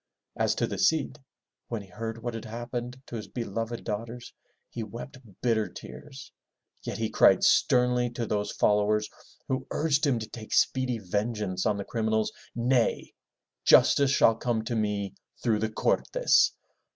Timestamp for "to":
0.55-0.65, 3.05-3.15, 8.09-8.25, 10.17-10.27, 14.63-14.75